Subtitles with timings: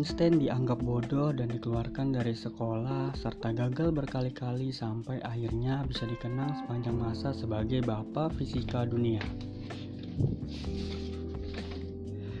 [0.00, 6.96] Einstein dianggap bodoh dan dikeluarkan dari sekolah serta gagal berkali-kali sampai akhirnya bisa dikenang sepanjang
[6.96, 9.20] masa sebagai bapak fisika dunia.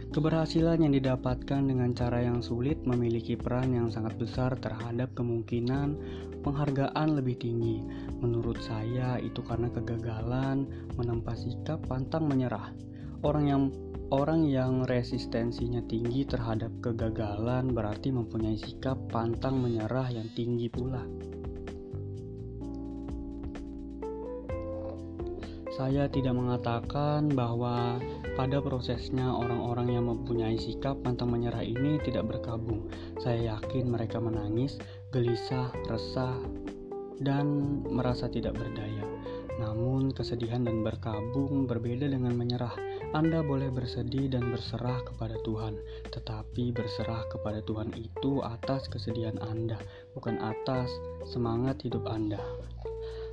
[0.08, 6.00] Keberhasilan yang didapatkan dengan cara yang sulit memiliki peran yang sangat besar terhadap kemungkinan
[6.40, 7.84] penghargaan lebih tinggi.
[8.24, 10.64] Menurut saya itu karena kegagalan
[10.96, 12.72] menempa sikap pantang menyerah.
[13.20, 13.68] Orang yang
[14.10, 21.06] Orang yang resistensinya tinggi terhadap kegagalan berarti mempunyai sikap pantang menyerah yang tinggi pula.
[25.78, 28.02] Saya tidak mengatakan bahwa
[28.34, 32.90] pada prosesnya orang-orang yang mempunyai sikap pantang menyerah ini tidak berkabung.
[33.22, 34.74] Saya yakin mereka menangis,
[35.14, 36.34] gelisah, resah,
[37.22, 39.06] dan merasa tidak berdaya.
[39.60, 42.72] Namun, kesedihan dan berkabung berbeda dengan menyerah.
[43.12, 45.76] Anda boleh bersedih dan berserah kepada Tuhan,
[46.08, 49.76] tetapi berserah kepada Tuhan itu atas kesedihan Anda,
[50.16, 50.88] bukan atas
[51.28, 52.40] semangat hidup Anda.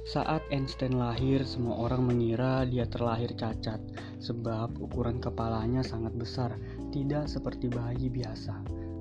[0.07, 3.79] Saat Einstein lahir, semua orang mengira dia terlahir cacat,
[4.23, 6.55] sebab ukuran kepalanya sangat besar,
[6.91, 8.55] tidak seperti bayi biasa.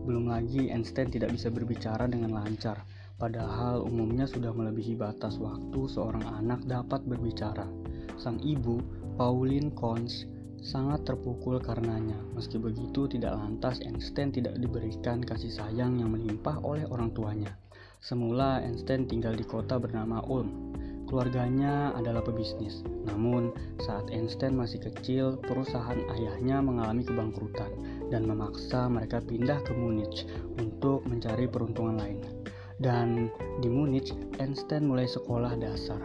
[0.07, 2.83] Belum lagi, Einstein tidak bisa berbicara dengan lancar,
[3.17, 7.65] padahal umumnya sudah melebihi batas waktu seorang anak dapat berbicara.
[8.21, 8.81] Sang ibu,
[9.17, 10.29] Pauline Kons,
[10.61, 12.17] sangat terpukul karenanya.
[12.37, 17.53] Meski begitu, tidak lantas Einstein tidak diberikan kasih sayang yang melimpah oleh orang tuanya.
[18.05, 20.77] Semula Einstein tinggal di kota bernama Ulm.
[21.07, 22.83] Keluarganya adalah pebisnis.
[23.07, 27.71] Namun, saat Einstein masih kecil, perusahaan ayahnya mengalami kebangkrutan
[28.11, 30.27] dan memaksa mereka pindah ke Munich
[30.59, 32.19] untuk mencari peruntungan lain.
[32.77, 33.33] Dan
[33.65, 36.01] di Munich, Einstein mulai sekolah dasar.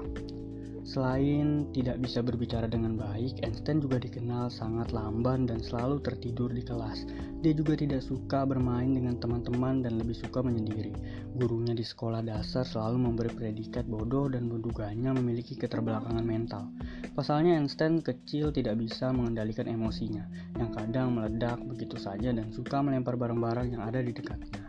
[0.81, 6.65] Selain tidak bisa berbicara dengan baik, Einstein juga dikenal sangat lamban dan selalu tertidur di
[6.65, 7.05] kelas.
[7.45, 10.91] Dia juga tidak suka bermain dengan teman-teman dan lebih suka menyendiri.
[11.37, 16.67] Gurunya di sekolah dasar selalu memberi predikat bodoh dan menduganya memiliki keterbelakangan mental.
[17.13, 20.27] Pasalnya Einstein kecil tidak bisa mengendalikan emosinya,
[20.57, 24.60] yang kadang meledak begitu saja dan suka melempar barang-barang yang ada di dekatnya.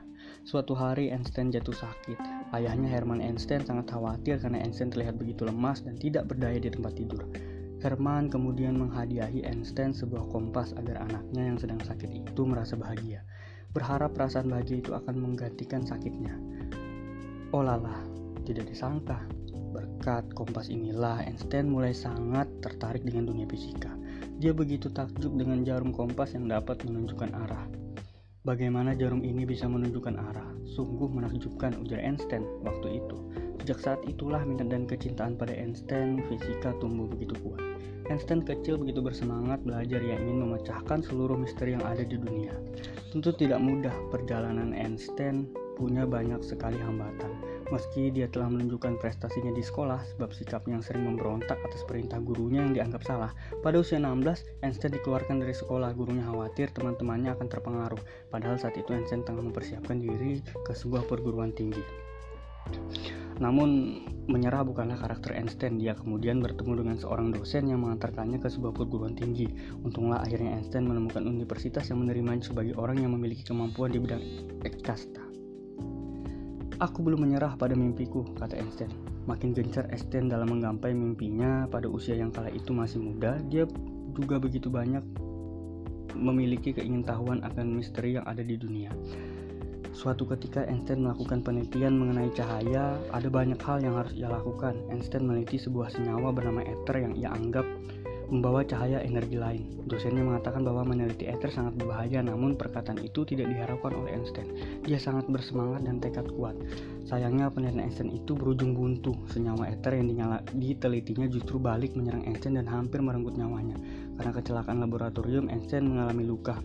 [0.42, 2.18] Suatu hari Einstein jatuh sakit.
[2.50, 6.98] Ayahnya Hermann Einstein sangat khawatir karena Einstein terlihat begitu lemas dan tidak berdaya di tempat
[6.98, 7.30] tidur.
[7.78, 13.22] Hermann kemudian menghadiahi Einstein sebuah kompas agar anaknya yang sedang sakit itu merasa bahagia.
[13.70, 16.34] Berharap perasaan bahagia itu akan menggantikan sakitnya.
[17.54, 17.62] Oh
[18.42, 19.22] tidak disangka.
[19.70, 23.94] Berkat kompas inilah Einstein mulai sangat tertarik dengan dunia fisika.
[24.42, 27.81] Dia begitu takjub dengan jarum kompas yang dapat menunjukkan arah.
[28.42, 30.50] Bagaimana jarum ini bisa menunjukkan arah?
[30.66, 33.14] Sungguh menakjubkan ujar Einstein waktu itu.
[33.62, 37.62] Sejak saat itulah minat dan kecintaan pada Einstein fisika tumbuh begitu kuat.
[38.10, 42.50] Einstein kecil begitu bersemangat belajar yang ingin memecahkan seluruh misteri yang ada di dunia.
[43.14, 45.46] Tentu tidak mudah perjalanan Einstein
[45.78, 47.51] punya banyak sekali hambatan.
[47.72, 52.60] Meski dia telah menunjukkan prestasinya di sekolah sebab sikapnya yang sering memberontak atas perintah gurunya
[52.60, 53.32] yang dianggap salah.
[53.64, 55.96] Pada usia 16, Einstein dikeluarkan dari sekolah.
[55.96, 58.02] Gurunya khawatir teman-temannya akan terpengaruh.
[58.28, 61.80] Padahal saat itu Einstein tengah mempersiapkan diri ke sebuah perguruan tinggi.
[63.40, 65.80] Namun, menyerah bukanlah karakter Einstein.
[65.80, 69.48] Dia kemudian bertemu dengan seorang dosen yang mengantarkannya ke sebuah perguruan tinggi.
[69.80, 74.22] Untunglah akhirnya Einstein menemukan universitas yang menerimanya sebagai orang yang memiliki kemampuan di bidang
[74.60, 75.21] ekstasta.
[76.82, 78.90] Aku belum menyerah pada mimpiku, kata Einstein.
[79.30, 83.70] Makin gencar Einstein dalam menggapai mimpinya pada usia yang kala itu masih muda, dia
[84.18, 85.06] juga begitu banyak
[86.18, 88.90] memiliki keingintahuan akan misteri yang ada di dunia.
[89.94, 94.74] Suatu ketika Einstein melakukan penelitian mengenai cahaya, ada banyak hal yang harus ia lakukan.
[94.90, 97.62] Einstein meneliti sebuah senyawa bernama ether yang ia anggap
[98.32, 99.84] membawa cahaya energi lain.
[99.84, 104.48] Dosennya mengatakan bahwa meneliti ether sangat berbahaya, namun perkataan itu tidak diharapkan oleh Einstein.
[104.88, 106.56] Dia sangat bersemangat dan tekad kuat.
[107.04, 109.12] Sayangnya penelitian Einstein itu berujung buntu.
[109.28, 113.76] Senyawa ether yang dinyala, ditelitinya justru balik menyerang Einstein dan hampir merenggut nyawanya.
[114.16, 116.56] Karena kecelakaan laboratorium, Einstein mengalami luka.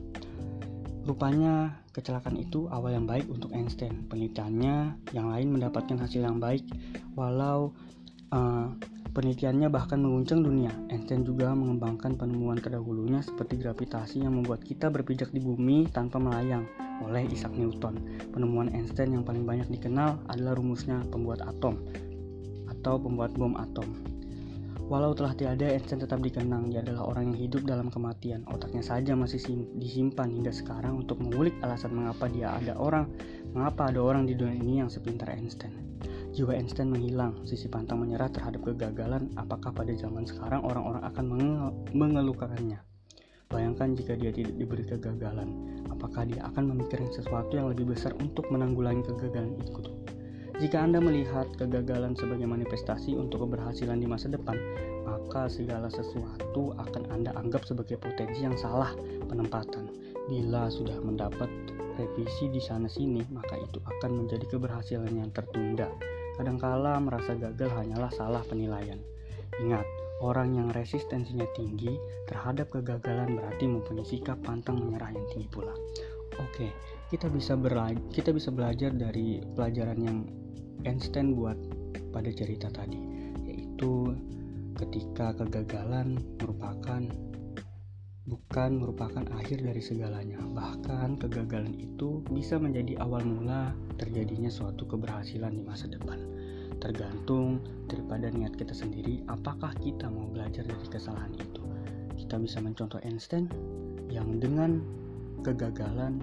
[1.04, 4.08] Rupanya kecelakaan itu awal yang baik untuk Einstein.
[4.08, 6.64] Penelitiannya yang lain mendapatkan hasil yang baik,
[7.16, 7.76] walau
[8.32, 8.72] uh,
[9.18, 10.70] Penelitiannya bahkan mengguncang dunia.
[10.94, 16.70] Einstein juga mengembangkan penemuan terdahulunya seperti gravitasi yang membuat kita berpijak di bumi tanpa melayang
[17.02, 17.98] oleh Isaac Newton.
[18.30, 21.82] Penemuan Einstein yang paling banyak dikenal adalah rumusnya pembuat atom
[22.70, 23.90] atau pembuat bom atom.
[24.86, 26.70] Walau telah tiada, Einstein tetap dikenang.
[26.70, 28.46] Dia adalah orang yang hidup dalam kematian.
[28.46, 29.42] Otaknya saja masih
[29.82, 33.10] disimpan hingga sekarang untuk mengulik alasan mengapa dia ada orang,
[33.50, 35.97] mengapa ada orang di dunia ini yang sepintar Einstein.
[36.38, 39.34] Jiwa Einstein menghilang, sisi pantang menyerah terhadap kegagalan.
[39.42, 41.26] Apakah pada zaman sekarang orang-orang akan
[41.98, 42.78] mengelukakannya?
[43.50, 48.46] Bayangkan jika dia tidak diberi kegagalan, apakah dia akan memikirkan sesuatu yang lebih besar untuk
[48.54, 49.82] menanggulangi kegagalan itu?
[50.62, 54.62] Jika Anda melihat kegagalan sebagai manifestasi untuk keberhasilan di masa depan,
[55.10, 58.94] maka segala sesuatu akan Anda anggap sebagai potensi yang salah
[59.26, 59.90] penempatan.
[60.30, 61.50] Bila sudah mendapat
[61.98, 65.90] revisi di sana-sini, maka itu akan menjadi keberhasilan yang tertunda.
[66.38, 69.02] Kadangkala merasa gagal hanyalah salah penilaian.
[69.58, 69.86] Ingat,
[70.18, 71.94] Orang yang resistensinya tinggi
[72.26, 75.70] terhadap kegagalan berarti mempunyai sikap pantang menyerah yang tinggi pula.
[76.42, 76.74] Oke,
[77.14, 77.54] kita bisa
[78.10, 80.26] kita bisa belajar dari pelajaran yang
[80.90, 81.58] Einstein buat
[82.10, 82.98] pada cerita tadi,
[83.46, 84.10] yaitu
[84.74, 87.06] ketika kegagalan merupakan
[88.28, 90.38] bukan merupakan akhir dari segalanya.
[90.44, 96.20] Bahkan kegagalan itu bisa menjadi awal mula terjadinya suatu keberhasilan di masa depan.
[96.78, 101.64] Tergantung daripada niat kita sendiri apakah kita mau belajar dari kesalahan itu.
[102.20, 103.48] Kita bisa mencontoh Einstein
[104.12, 104.84] yang dengan
[105.42, 106.20] kegagalan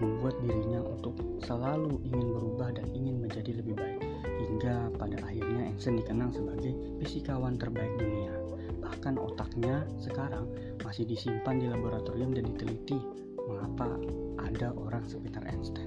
[0.00, 4.00] membuat dirinya untuk selalu ingin berubah dan ingin menjadi lebih baik.
[4.40, 8.32] Hingga pada akhirnya Einstein dikenal sebagai fisikawan terbaik dunia.
[8.80, 10.48] Bahkan otaknya sekarang
[10.90, 12.98] masih disimpan di laboratorium dan diteliti
[13.46, 13.94] mengapa
[14.42, 15.86] ada orang sepintar Einstein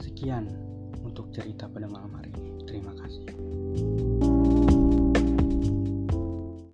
[0.00, 0.48] sekian
[1.04, 4.19] untuk cerita pada malam hari ini Terima kasih.